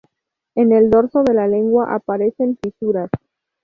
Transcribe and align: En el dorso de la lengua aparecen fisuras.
En 0.55 0.71
el 0.71 0.89
dorso 0.89 1.21
de 1.23 1.35
la 1.35 1.47
lengua 1.47 1.93
aparecen 1.93 2.57
fisuras. 2.59 3.11